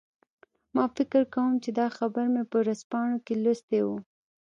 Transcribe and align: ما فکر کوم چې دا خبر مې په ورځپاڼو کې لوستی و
ما 0.75 0.85
فکر 0.95 1.21
کوم 1.33 1.51
چې 1.63 1.69
دا 1.79 1.87
خبر 1.97 2.25
مې 2.33 2.43
په 2.51 2.57
ورځپاڼو 2.61 3.17
کې 3.25 3.33
لوستی 3.43 3.81
و 3.83 3.87